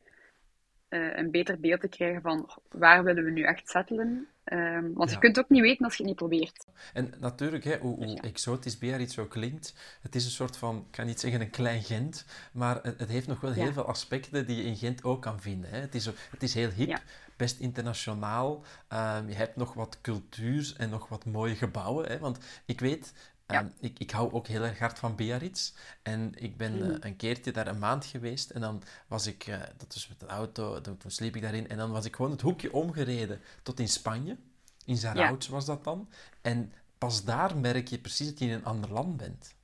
[0.90, 4.28] uh, een beter beeld te krijgen van waar willen we nu echt settelen.
[4.46, 6.66] Um, want je kunt ook niet weten als je het niet probeert.
[6.94, 10.92] En natuurlijk, hè, hoe, hoe exotisch Biarritz zo klinkt, het is een soort van, ik
[10.92, 14.46] kan niet zeggen een klein Gent, maar het, het heeft nog wel heel veel aspecten
[14.46, 15.70] die je in Gent ook kan vinden.
[15.70, 15.80] Hè.
[15.80, 17.02] Het, is, het is heel hip,
[17.38, 18.64] best internationaal.
[18.94, 22.08] Um, je hebt nog wat cultuur en nog wat mooie gebouwen.
[22.08, 23.14] Hè, want ik weet,
[23.50, 23.60] ja.
[23.60, 25.74] Ehm, ik, ik hou ook heel erg hard van Biarritz.
[26.04, 26.92] En ik ben mm.
[26.92, 28.50] eh, een keertje daar een maand geweest.
[28.50, 31.70] En dan was ik, uh, dat was met de auto, toen, sliep ik daarin.
[31.70, 34.38] En dan was ik gewoon het hoekje omgereden tot in Spanje.
[34.86, 36.10] In Zarautz was dat dan.
[36.42, 39.56] En pas daar merk je precies dat je in een ander land bent.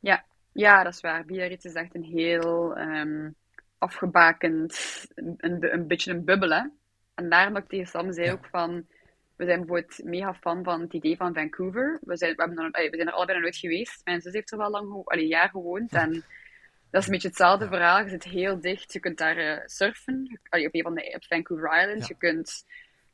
[0.00, 1.24] Ja, ja dat is waar.
[1.24, 3.34] Biarritz is echt een heel um,
[3.78, 6.50] afgebakend, een, een, beetje een bubbel.
[6.50, 6.62] Hè?
[7.14, 8.86] En daarom dat ik tegen Sam zei ook van
[9.36, 11.98] we zijn bijvoorbeeld mega fan van het idee van Vancouver.
[12.02, 14.00] We zijn, we hebben we zijn er allebei nooit geweest.
[14.04, 15.92] Mijn zus heeft er wel lang, een jaar gewoond.
[15.92, 16.12] En
[16.90, 18.02] dat is een beetje hetzelfde verhaal.
[18.02, 18.92] Je zit heel dicht.
[18.92, 20.40] Je kunt daar uh, surfen.
[20.48, 22.06] Allee, op een van de op Vancouver Island.
[22.06, 22.64] Je, kunt,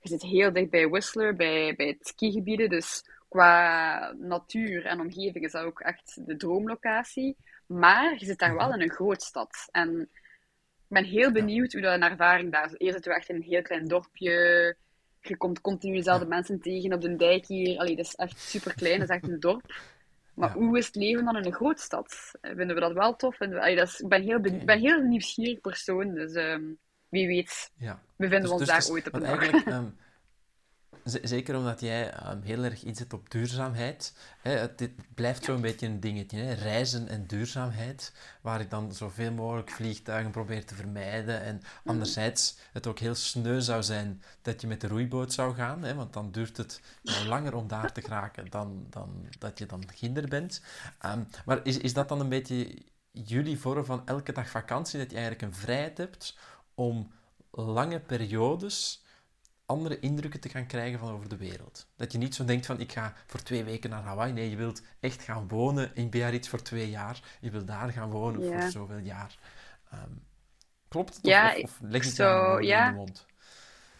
[0.00, 2.68] je zit heel dicht bij Whistler, bij, bij het skigebieden.
[2.68, 7.36] Dus qua natuur en omgeving is dat ook echt de droomlocatie.
[7.66, 9.68] Maar je zit daar wel in een grootstad.
[9.70, 12.74] En ik ben heel benieuwd hoe dat een ervaring daar is.
[12.78, 14.76] Eerst zitten we echt in een heel klein dorpje
[15.20, 17.78] je komt continu dezelfde mensen tegen op de dijk hier.
[17.78, 19.74] Allee, dat is echt super klein, dat is echt een dorp.
[20.34, 22.30] Maar hoe is het leven dan in een grootstad?
[22.40, 23.38] Vinden we dat wel tof?
[23.38, 26.78] we, allee, dat is, ik ben heel, ben heel nieuwsgierig persoon, dus um,
[27.08, 28.02] wie weet, ja.
[28.16, 29.92] we vinden dus, ons dus daar ooit op een dag.
[31.04, 34.14] Zeker omdat jij um, heel erg inzet op duurzaamheid.
[34.40, 36.38] Hè, het, blijft zo'n beetje een dingetje.
[36.38, 36.52] Hè?
[36.52, 41.42] Reizen en duurzaamheid, waar ik dan zoveel mogelijk vliegtuigen probeer te vermijden.
[41.42, 41.88] En mhm.
[41.88, 45.94] anderzijds het ook heel sneu zou zijn dat je met de roeiboot zou gaan, hè?
[45.94, 46.80] want dan duurt het
[47.26, 50.62] langer om daar te geraken dan, dan dat je dan kinder bent.
[51.06, 55.10] Um, maar is, is dat dan een beetje jullie vorm van elke dag vakantie, dat
[55.10, 56.36] je eigenlijk een vrijheid hebt
[56.74, 57.12] om
[57.50, 59.04] lange periodes
[59.70, 61.86] andere indrukken te gaan krijgen van over de wereld.
[61.96, 64.32] Dat je niet zo denkt van ik ga voor twee weken naar Hawaii.
[64.32, 67.20] Nee, je wilt echt gaan wonen in Biarritz voor twee jaar.
[67.40, 69.38] Je wilt daar gaan wonen voor zoveel jaar.
[69.94, 70.22] Um,
[70.88, 71.26] klopt het?
[71.26, 72.86] Ja, of, of leg zo, ja.
[72.86, 73.26] in de mond?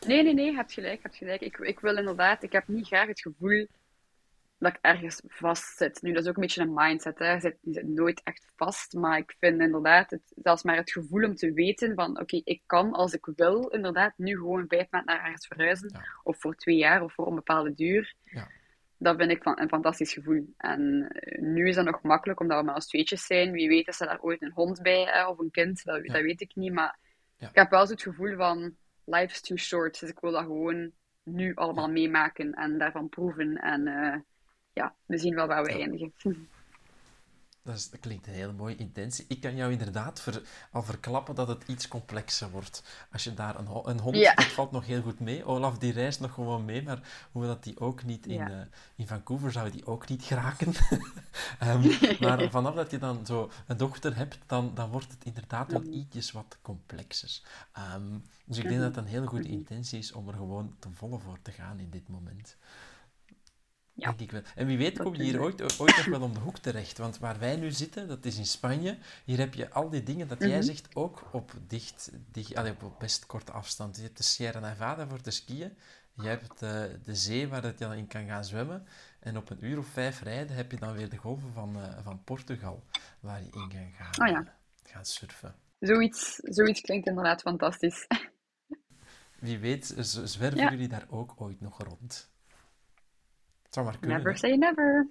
[0.07, 0.97] Nee, nee, nee, je hebt gelijk.
[0.97, 1.41] Je hebt gelijk.
[1.41, 3.67] Ik, ik wil inderdaad, ik heb niet graag het gevoel
[4.61, 6.03] dat ik ergens vast zit.
[6.03, 7.19] Nu, dat is ook een beetje een mindset.
[7.19, 7.33] Hè.
[7.33, 8.93] Je, zit, je zit nooit echt vast.
[8.95, 12.63] Maar ik vind inderdaad, het, zelfs maar het gevoel om te weten van oké, ik
[12.67, 16.01] kan als ik wil inderdaad nu gewoon vijf maanden naar ergens verhuizen.
[16.23, 18.15] Of voor twee jaar of voor een bepaalde duur.
[18.25, 18.49] Ja.
[18.99, 20.55] Dat vind ik van, een fantastisch gevoel.
[20.57, 23.53] En eh, nu is dat nog makkelijk, omdat we maar als tweetjes zijn.
[23.53, 25.85] Wie weet is er daar ooit een hond bij hè, of een kind.
[25.85, 26.73] Dat, dat weet ik niet.
[26.73, 26.99] Maar
[27.39, 30.01] ik heb wel zo het gevoel van life's too short.
[30.01, 30.93] Dus ik wil dat gewoon
[31.23, 33.57] nu allemaal meemaken en daarvan proeven.
[33.57, 34.17] En uh,
[34.81, 36.13] ja, we zien wel waar we eindigen.
[37.63, 39.25] Dat, is, dat, klinkt een hele mooie intentie.
[39.29, 42.83] Ik kan jou inderdaad ver, al verklappen dat het iets complexer wordt.
[43.13, 44.35] Als je daar een, een hond, ja.
[44.35, 45.45] dat valt nog heel goed mee.
[45.45, 48.61] Olaf die reist nog gewoon mee, maar hoe dat die ook niet in, uh,
[48.97, 50.73] in Vancouver zou die ook niet geraken.
[51.63, 51.83] um,
[52.27, 55.83] maar vanaf dat je dan zo een dochter hebt, dan, dan wordt het inderdaad wel
[55.83, 57.41] ietsjes wat complexer.
[57.95, 60.95] Um, dus ik denk dat het een heel goede intentie is om er gewoon ten
[60.95, 62.57] volle voor te gaan in dit moment.
[64.01, 64.07] Ja.
[64.07, 64.43] Denk ik wel.
[64.55, 66.99] En wie weet kom je hier ooit, ooit nog wel om de hoek terecht.
[66.99, 68.99] Want waar wij nu zitten, dat is in Spanje.
[69.25, 70.63] Hier heb je al die dingen dat jij mhm.
[70.63, 73.97] zegt ook op, dicht, dicht, allee, op best korte afstand.
[73.97, 75.77] Je hebt de Sierra Nevada voor te skiën.
[76.13, 78.87] Je hebt de, de zee waar je dan in kan gaan zwemmen.
[79.21, 81.99] En op een uur of vijf rijden heb je dan weer de golven van, uh,
[82.03, 82.85] van Portugal
[83.21, 84.55] waar je in kan gaan, oh ja.
[84.83, 85.55] gaan surfen.
[85.79, 88.07] Zoiets, zoiets klinkt inderdaad fantastisch.
[89.41, 92.31] Wie weet zwerven jullie daar ook ooit nog rond
[93.71, 94.17] zou maar kunnen.
[94.17, 95.09] Never say never.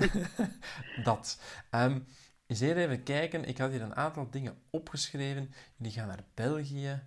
[1.04, 1.40] dat.
[1.70, 2.06] Um,
[2.46, 3.44] eens even kijken.
[3.44, 5.50] Ik had hier een aantal dingen opgeschreven.
[5.76, 7.02] Jullie gaan naar België.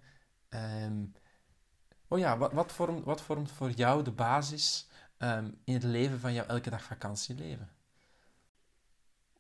[0.50, 1.14] Um,
[2.08, 6.20] oh ja, wat, wat, vormt, wat vormt voor jou de basis um, in het leven
[6.20, 7.70] van jouw elke dag vakantieleven?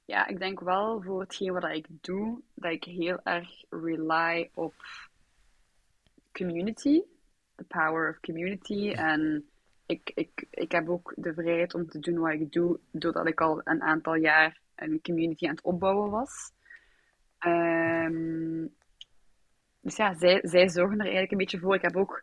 [0.05, 4.73] Ja, ik denk wel voor hetgeen wat ik doe, dat ik heel erg rely op
[6.31, 7.01] community.
[7.55, 8.91] The power of community.
[8.91, 9.49] En
[9.85, 13.41] ik, ik, ik heb ook de vrijheid om te doen wat ik doe, doordat ik
[13.41, 16.51] al een aantal jaar een community aan het opbouwen was.
[17.45, 18.73] Um,
[19.81, 21.75] dus ja, zij, zij zorgen er eigenlijk een beetje voor.
[21.75, 22.21] Ik heb ook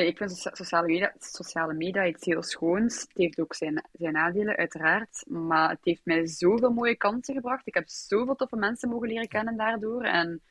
[0.00, 3.00] ik vind sociale media, sociale media iets heel schoons.
[3.00, 5.24] Het heeft ook zijn, zijn nadelen, uiteraard.
[5.28, 7.66] Maar het heeft mij zoveel mooie kansen gebracht.
[7.66, 10.02] Ik heb zoveel toffe mensen mogen leren kennen daardoor.
[10.02, 10.42] En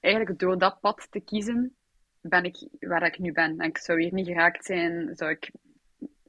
[0.00, 1.76] eigenlijk door dat pad te kiezen,
[2.20, 3.58] ben ik waar ik nu ben.
[3.58, 5.50] En ik zou hier niet geraakt zijn, zou ik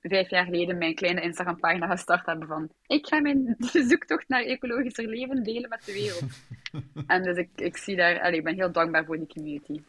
[0.02, 3.56] vijf jaar geleden mijn kleine Instagram-pagina gestart hebben van ik ga mijn
[3.90, 6.24] zoektocht naar ecologischer leven delen met de wereld.
[7.14, 9.82] en dus ik, ik zie daar, allez, ik ben heel dankbaar voor die community.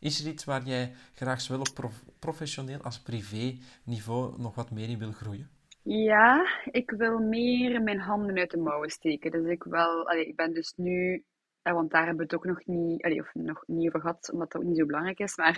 [0.00, 4.88] Is er iets waar jij graag zowel op professioneel als privé niveau nog wat meer
[4.88, 5.50] in wil groeien?
[5.82, 9.30] Ja, ik wil meer mijn handen uit de mouwen steken.
[9.30, 11.24] Dus ik, wel, allee, ik ben dus nu,
[11.62, 14.62] want daar hebben we het ook nog niet, of nog niet over gehad, omdat dat
[14.62, 15.36] ook niet zo belangrijk is.
[15.36, 15.56] Maar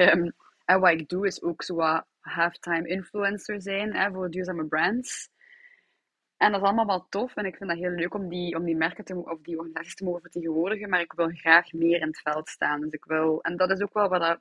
[0.64, 5.28] en wat ik doe is ook zo wat halftime influencer zijn hè, voor duurzame brands.
[6.36, 8.64] En dat is allemaal wel tof en ik vind dat heel leuk om die, om
[8.64, 12.06] die merken te, of die organisaties te mogen vertegenwoordigen, maar ik wil graag meer in
[12.06, 12.80] het veld staan.
[12.80, 14.40] Dus ik wil, en dat is ook wel wat dat,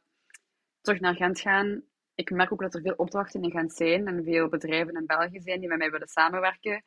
[0.82, 1.84] terug naar Gent gaan.
[2.16, 5.42] Ik merk ook dat er veel opdrachten in Gent zijn en veel bedrijven in België
[5.42, 6.84] zijn die met mij willen samenwerken.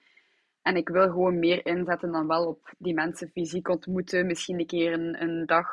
[0.66, 4.66] En ik wil gewoon meer inzetten dan wel op die mensen fysiek ontmoeten, misschien een
[4.66, 5.68] keer een, een dag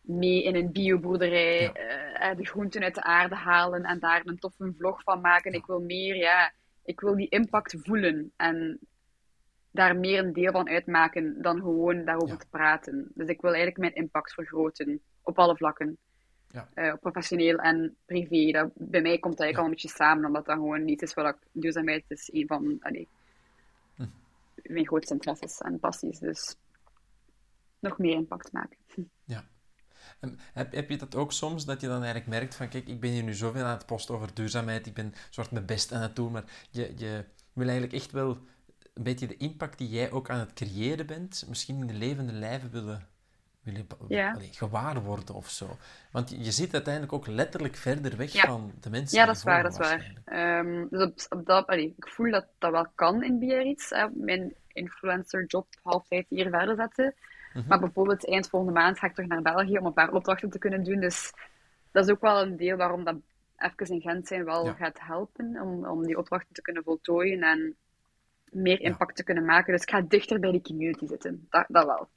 [0.00, 1.72] mee in een bioboerderij, ja.
[1.72, 5.52] Eh, de groenten uit de aarde halen en daar een toffe vlog van maken.
[5.52, 6.52] Ik wil meer, ja,
[6.84, 8.78] ik wil die impact voelen en
[9.70, 13.10] daar meer een deel van uitmaken dan gewoon daarover te praten.
[13.14, 15.96] Dus ik wil eigenlijk mijn impact vergroten op alle vlakken.
[16.48, 16.68] Ja.
[16.74, 18.50] Uh, professioneel en privé.
[18.50, 21.14] Dat, bij mij komt dat eigenlijk al een beetje samen, omdat dat gewoon niet is
[21.14, 21.36] wat ik...
[21.52, 23.17] Duurzaamheid is een van allee, hm.
[24.62, 26.18] Mijn grootste interesses en passies.
[26.18, 26.56] Dus
[27.78, 28.78] nog meer impact maken.
[29.24, 29.48] Ja.
[30.20, 33.00] En heb, heb je dat ook soms, dat je dan eigenlijk merkt van, kijk, ik
[33.00, 36.02] ben hier nu zoveel aan het posten over duurzaamheid, ik ben soort mijn best aan
[36.02, 38.38] het doen, maar je, je wil eigenlijk echt wel
[38.94, 42.32] een beetje de impact die jij ook aan het creëren bent, misschien in de levende
[42.32, 43.08] lijven willen,
[43.72, 44.36] willen ja.
[44.50, 45.76] gewaar worden of zo.
[46.10, 49.62] Want je, zit uiteindelijk ook letterlijk verder weg van de mensen Ja, dat is waar,
[49.62, 50.12] dat is waar.
[50.58, 54.54] Um, dus op, dat, allee, ik voel dat dat wel kan in Biarritz, hè, mijn
[54.72, 57.14] influencer job half tijd hier verder zetten.
[57.52, 57.68] Mhm.
[57.68, 60.58] Maar bijvoorbeeld eind volgende maand ga ik terug naar België om een paar opdrachten te
[60.58, 61.00] kunnen doen.
[61.00, 61.32] Dus
[61.90, 63.16] dat is ook wel een deel waarom dat
[63.56, 65.60] even in Gent zijn wel gaat helpen.
[65.62, 67.76] Om, om die opdrachten te kunnen voltooien en
[68.50, 69.72] meer impact te kunnen maken.
[69.72, 71.46] Dus ik ga dichter bij de community zitten.
[71.50, 72.08] Dat, dat wel.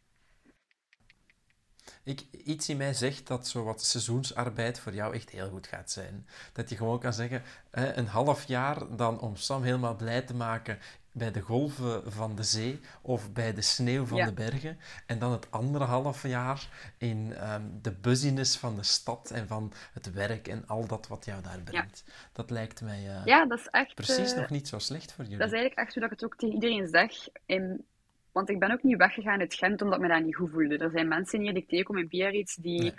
[2.04, 5.92] Ik, iets in mij zegt dat zo wat seizoensarbeid voor jou echt heel goed gaat
[5.92, 6.28] zijn.
[6.54, 10.80] Dat je gewoon kan zeggen, een half jaar dan om Sam helemaal blij te maken
[11.12, 14.80] bij de golven van de zee of bij de sneeuw van de bergen.
[15.06, 19.74] En dan het andere half jaar in ehm, de buzziness van de stad en van
[19.94, 22.04] het werk en al dat wat jou daar brengt.
[22.32, 25.24] Dat lijkt mij uh, ja, dat is echt, precies uh, nog niet zo slecht voor
[25.24, 25.40] jullie.
[25.40, 27.12] Dat is eigenlijk echt hoe ik het ook tegen iedereen zeg.
[27.46, 27.86] In,
[28.32, 30.78] want ik ben ook niet weggegaan uit Gent omdat me daar niet goed voelde.
[30.78, 32.94] Er zijn mensen hier die ik tegenkom in Biarritz die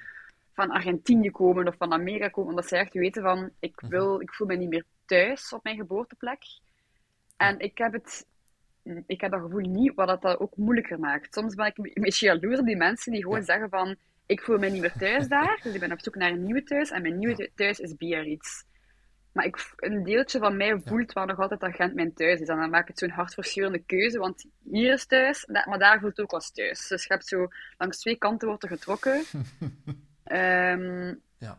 [0.52, 3.90] van Argentinië komen of van Amerika komen, omdat ze echt weten van, ik, mhm.
[3.90, 6.42] wil, ik voel me niet meer thuis op mijn geboorteplek.
[7.36, 8.26] En ik heb het
[9.06, 11.34] ik heb dat gevoel niet, wat dat ook moeilijker maakt.
[11.34, 14.58] Soms ben ik een beetje jaloers op die mensen die gewoon zeggen van ik voel
[14.58, 17.02] me niet meer thuis daar, dus ik ben op zoek naar een nieuwe thuis en
[17.02, 18.62] mijn nieuwe thuis is Biarritz.
[19.32, 22.48] Maar ik, een deeltje van mij voelt wel nog altijd dat Gent mijn thuis is.
[22.48, 26.16] En dan maak ik het zo'n hartverscheurende keuze, want hier is thuis, maar daar voelt
[26.16, 26.88] het ook als thuis.
[26.88, 29.24] Dus je hebt zo, langs twee kanten wordt er getrokken.
[30.24, 31.58] um, ja.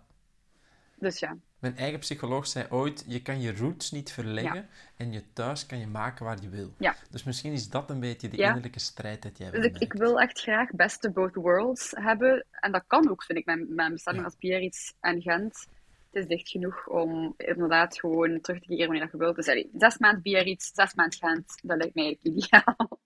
[0.96, 1.38] Dus ja.
[1.60, 5.80] Mijn eigen psycholoog zei ooit, je kan je roots niet verleggen en je thuis kan
[5.80, 6.74] je maken waar je wil.
[6.78, 6.96] Ja.
[7.10, 10.20] Dus misschien is dat een beetje de innerlijke strijd dat jij dus ik, ik, wil
[10.20, 12.46] echt graag best of both worlds hebben.
[12.52, 15.68] En dat kan ook, vind ik, mijn, mijn bestemming als Biarritz en Gent.
[16.14, 19.36] Het is dicht genoeg om inderdaad gewoon terug te keren wanneer je wilt.
[19.36, 23.00] Dus allee, zes maand Biarritz, zes maand Gent, dat lijkt mij ideaal.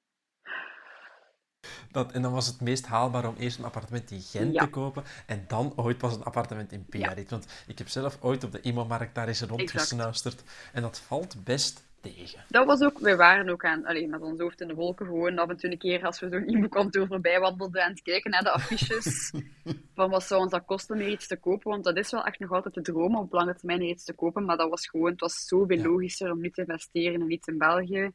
[1.92, 5.04] Dat, en dan was het meest haalbaar om eerst een appartement in Gent te kopen
[5.26, 7.30] en dan ooit pas een appartement in Biarritz.
[7.30, 10.44] Want ik heb zelf ooit op de immo-markt daar eens rondgesnuisterd
[10.74, 12.44] en dat valt best tegen.
[12.48, 15.38] Dat was ook, wij waren ook aan, alleen met ons hoofd in de wolken, gewoon
[15.38, 18.52] af en toe een keer als we zo'n immo-kantoor voorbij wandelden en kijken naar de
[18.52, 19.34] affiches
[19.96, 22.40] van wat zou ons dat kosten om iets te kopen, want dat is wel echt
[22.40, 25.12] nog altijd de droom om op lange termijn iets te kopen, maar dat was gewoon,
[25.12, 28.12] het was zoveel logischer om nu te investeren in iets in België.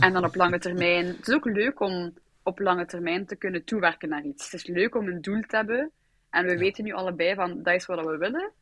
[0.00, 1.06] En dan op lange termijn.
[1.06, 4.44] Het is ook leuk om op lange termijn te kunnen toewerken naar iets.
[4.50, 5.90] Het is leuk om een doel te hebben.
[6.30, 8.52] En we weten nu allebei van, dat is wat we willen.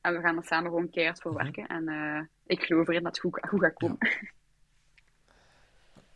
[0.00, 1.42] En we gaan er samen gewoon keihard voor mhm.
[1.42, 1.66] werken.
[1.66, 2.20] En uh,
[2.50, 3.98] ik geloof erin dat het goed, goed gaat komen.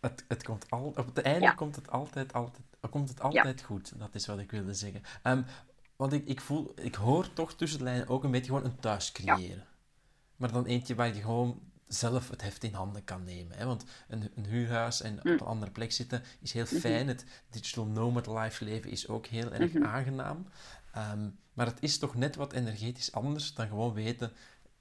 [0.01, 3.99] Het, het komt al, op het einde komt het altijd, altijd, komt het altijd goed.
[3.99, 5.03] Dat is wat ik wilde zeggen.
[5.23, 5.44] Um,
[5.97, 8.81] want ik, ik, voel, ik hoor toch tussen de lijnen ook een beetje gewoon een
[8.81, 9.66] thuis creëren.
[10.37, 13.57] Maar dan eentje waar je gewoon zelf het heft in handen kan nemen.
[13.57, 13.66] Hè?
[13.66, 15.33] Want een, een huurhuis en op mm.
[15.33, 16.77] een andere plek zitten is heel mhm.
[16.77, 17.09] fijn.
[17.09, 19.85] Het digital nomad life leven is ook heel erg mhm.
[19.85, 20.47] aangenaam.
[20.92, 24.33] Ehm, maar het is toch net wat energetisch anders dan gewoon weten,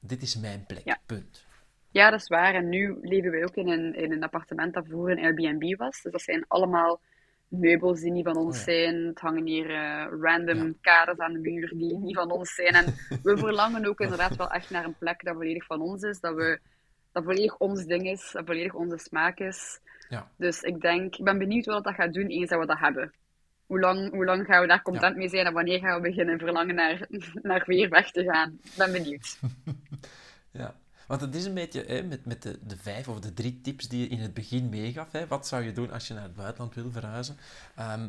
[0.06, 1.46] dit is mijn plek, punt.
[1.92, 2.54] Ja, dat is waar.
[2.54, 6.02] En nu leven we ook in een, in een appartement dat vroeger een Airbnb was.
[6.02, 7.02] Dus dat zijn allemaal
[7.48, 9.06] meubels die niet van ons oh zijn.
[9.06, 12.74] Het hangen hier uh, random kaders aan de muur die niet van ons zijn.
[12.74, 12.86] En
[13.24, 16.20] we verlangen ook inderdaad wel echt naar een plek dat volledig van ons is.
[16.20, 16.60] Dat, we,
[17.12, 18.32] dat volledig ons ding is.
[18.32, 19.80] Dat volledig onze smaak is.
[20.10, 20.32] Ja.
[20.38, 23.14] Dus ik denk, ik ben benieuwd wat dat gaat doen eens dat we dat hebben.
[23.74, 26.40] Hoe lang, hoe lang gaan we daar content mee zijn en wanneer gaan we beginnen
[26.40, 27.08] verlangen naar,
[27.42, 28.60] naar weer weg te gaan?
[28.64, 29.40] Ik ben benieuwd.
[30.52, 30.76] ja.
[31.08, 33.88] Want het is een beetje hè, met, met de, de vijf of de drie tips
[33.88, 35.12] die je in het begin meegaf.
[35.12, 37.38] Hè, wat zou je doen als je naar het buitenland wil verhuizen?
[37.76, 38.08] Ehm,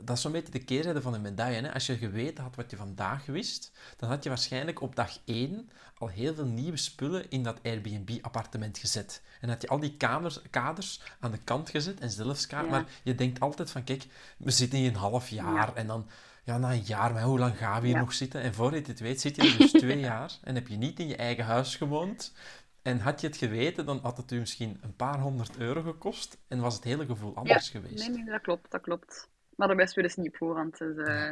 [0.00, 1.60] dat is zo'n beetje de keerzijde van de medaille.
[1.60, 1.72] Hè?
[1.72, 5.70] Als je geweten had wat je vandaag wist, dan had je waarschijnlijk op dag 1
[5.98, 9.22] al heel veel nieuwe spullen in dat Airbnb-appartement gezet.
[9.40, 12.62] En had je al die kamers, kaders aan de kant gezet en zelfs ja.
[12.62, 16.06] Maar je denkt altijd van, kijk, we zitten hier een half jaar en dan
[16.44, 18.40] ja, na een jaar, maar hoe lang gaan we hier nog zitten?
[18.40, 21.00] En voor je het weet, zit je er dus twee jaar en heb je niet
[21.00, 22.34] in je eigen huis gewoond.
[22.82, 26.38] En had je het geweten, dan had het u misschien een paar honderd euro gekost
[26.48, 28.08] en was het hele gevoel anders geweest.
[28.08, 29.28] Nee, nee, dat klopt, dat klopt.
[29.56, 30.78] Maar daar wisten we dus niet op voorhand.
[30.78, 31.30] Dus, uh...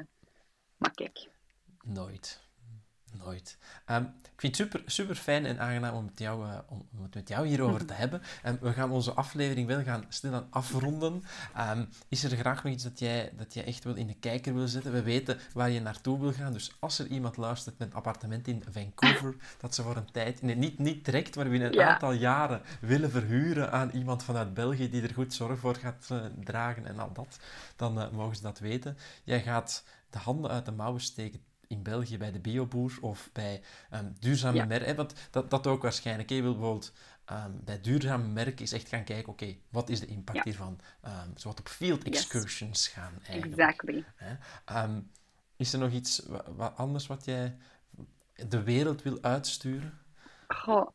[0.77, 1.29] Maar kijk.
[1.83, 2.42] Nooit.
[3.19, 3.59] Nooit.
[3.85, 7.15] Ehm, ik vind het super, super fijn en aangenaam om, met jou, uh, om, het
[7.15, 8.23] met jou hierover te hebben.
[8.47, 11.23] Um, we gaan onze aflevering wel gaan stilaan afronden.
[11.59, 14.55] Um, is er graag nog iets dat jij, dat jij echt wel in de kijker
[14.55, 14.93] wil zetten?
[14.93, 16.53] We weten waar je naartoe wil gaan.
[16.53, 20.43] Dus als er iemand luistert met een appartement in Vancouver, dat ze voor een tijd,
[20.43, 24.91] nee, niet, niet direct, maar binnen een aantal jaren willen verhuren aan iemand vanuit België
[24.91, 27.39] die er goed zorg voor gaat uh, dragen en al dat,
[27.77, 28.97] dan uh, mogen ze dat weten.
[29.25, 31.41] Jij gaat de handen uit de mouwen steken
[31.73, 33.63] in België bij de bioboer of bij
[33.95, 34.65] um, duurzame ja.
[34.65, 34.97] merken.
[34.97, 36.29] Want dat, dat ook waarschijnlijk.
[36.29, 36.93] Je wil bijvoorbeeld
[37.31, 40.81] um, bij duurzame merken is echt gaan kijken, oké, wat is de impact hiervan?
[41.05, 43.61] Um, zo wat op field excursions gaan eigenlijk.
[43.61, 44.05] Exactly.
[45.57, 46.23] is er nog iets
[46.57, 47.57] wat, anders wat jij
[48.49, 49.99] de wereld wil uitsturen?
[50.49, 50.89] Goh,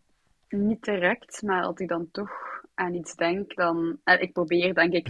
[0.49, 2.46] niet direct, maar als ik dan toch
[2.77, 3.99] aan iets denk, dan...
[4.03, 5.07] Eh, ik probeer, denk ik...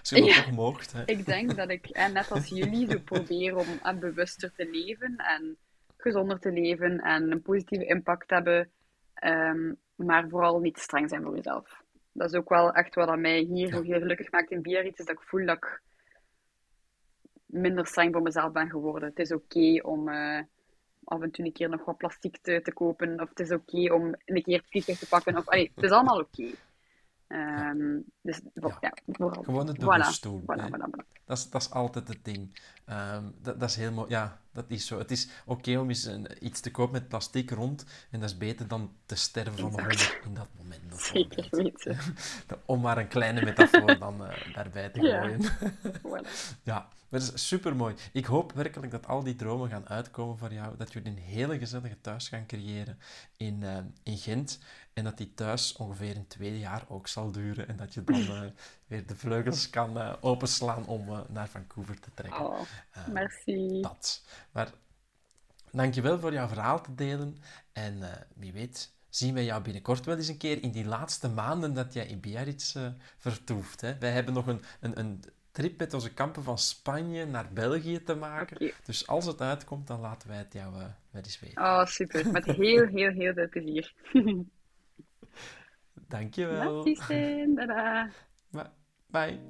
[0.00, 1.02] Als je dat ja, mocht, hè.
[1.04, 5.16] Ik denk dat ik, en net als jullie, zo probeer om en bewuster te leven
[5.16, 5.56] en
[5.96, 8.70] gezonder te leven en een positieve impact hebben,
[9.24, 11.82] um, maar vooral niet streng zijn voor jezelf.
[12.12, 13.82] Dat is ook wel echt wat mij hier ja.
[13.82, 15.80] heel gelukkig maakt in Biarritz, is dat ik voel dat ik
[17.46, 19.08] minder streng voor mezelf ben geworden.
[19.08, 20.08] Het is oké om...
[20.08, 20.40] Uh,
[21.04, 23.20] af en toe een keer nog wat plastic te, te kopen.
[23.20, 25.36] Of het is oké om een keer het vliegtuig te pakken.
[25.36, 26.50] Of, allee, het is allemaal oké.
[27.32, 28.40] Um, dus,
[28.80, 28.92] ja.
[29.42, 30.42] Gewoon het bewust doen.
[31.24, 32.60] dat, is, dat is altijd het ding.
[32.88, 34.08] Um, dat, dat, is heel mooi.
[34.08, 34.98] Ja, dat is zo.
[34.98, 37.84] Het is oké om eens een, iets te kopen met plastic rond.
[38.10, 41.00] En dat is beter dan te sterven van de honger in dat moment.
[41.00, 41.98] Zeker weten.
[42.66, 45.40] om maar een kleine metafoor dan uh, daarbij te gooien.
[46.72, 47.94] ja, dat is super mooi.
[48.12, 50.76] Ik hoop werkelijk dat al die dromen gaan uitkomen voor jou.
[50.76, 52.98] Dat jullie een hele gezellige thuis gaan creëren
[53.36, 54.58] in, uh, in Gent.
[54.92, 57.68] En dat die thuis ongeveer een tweede jaar ook zal duren.
[57.68, 58.42] En dat je dan uh,
[58.86, 62.44] weer de vleugels kan uh, openslaan om uh, naar Vancouver te trekken.
[62.44, 62.60] Oh,
[63.10, 63.80] merci.
[63.80, 64.22] Dat.
[64.52, 64.72] Maar
[65.70, 67.36] dankjewel voor jouw verhaal te delen.
[67.72, 68.00] En
[68.34, 71.92] wie weet zien wij jou binnenkort wel eens een keer in die laatste maanden dat
[71.92, 72.76] jij in Biarritz
[73.16, 73.80] vertoeft.
[73.80, 73.98] Hè?
[73.98, 78.14] Wij hebben nog een, een, een trip met onze kampen van Spanje naar België te
[78.14, 78.56] maken.
[78.56, 78.74] Okay.
[78.84, 81.62] Dus als het uitkomt, dan laten wij het jou wel eens weten.
[81.62, 82.30] Oh, super.
[82.30, 83.94] Met heel, heel, heel veel plezier.
[86.08, 86.84] Dankjewel.
[87.54, 88.08] Tada.
[89.12, 89.40] Bye.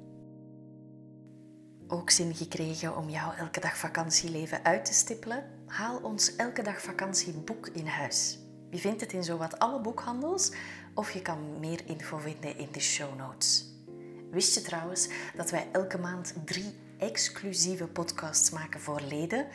[1.87, 5.43] Ook zin gekregen om jouw elke dag vakantieleven uit te stippelen?
[5.65, 8.39] Haal ons elke dag vakantieboek in huis.
[8.69, 10.51] Je vindt het in zowat alle boekhandels
[10.93, 13.65] of je kan meer info vinden in de show notes.
[14.31, 19.47] Wist je trouwens dat wij elke maand drie exclusieve podcasts maken voor leden?